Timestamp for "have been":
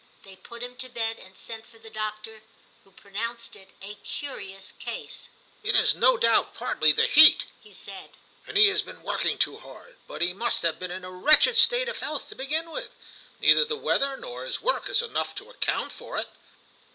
10.63-10.89